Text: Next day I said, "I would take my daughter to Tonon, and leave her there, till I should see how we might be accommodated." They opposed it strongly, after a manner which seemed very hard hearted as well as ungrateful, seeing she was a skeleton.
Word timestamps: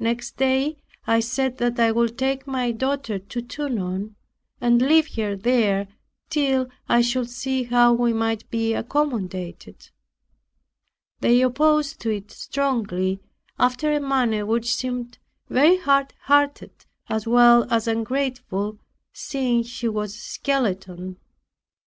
Next 0.00 0.36
day 0.38 0.78
I 1.06 1.20
said, 1.20 1.62
"I 1.78 1.92
would 1.92 2.18
take 2.18 2.48
my 2.48 2.72
daughter 2.72 3.20
to 3.20 3.40
Tonon, 3.40 4.16
and 4.60 4.82
leave 4.82 5.14
her 5.14 5.36
there, 5.36 5.86
till 6.28 6.68
I 6.88 7.00
should 7.00 7.30
see 7.30 7.62
how 7.62 7.92
we 7.92 8.12
might 8.12 8.50
be 8.50 8.74
accommodated." 8.74 9.88
They 11.20 11.42
opposed 11.42 12.04
it 12.06 12.32
strongly, 12.32 13.20
after 13.56 13.92
a 13.92 14.00
manner 14.00 14.44
which 14.44 14.74
seemed 14.74 15.18
very 15.48 15.76
hard 15.76 16.12
hearted 16.22 16.84
as 17.08 17.28
well 17.28 17.64
as 17.72 17.86
ungrateful, 17.86 18.80
seeing 19.12 19.62
she 19.62 19.88
was 19.88 20.12
a 20.12 20.18
skeleton. 20.18 21.18